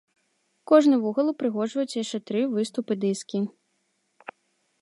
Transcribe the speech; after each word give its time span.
Кожны 0.71 0.95
вугал 1.03 1.27
упрыгожваюць 1.33 1.97
яшчэ 2.03 2.17
тры 2.31 2.41
выступы-дыскі. 2.57 3.47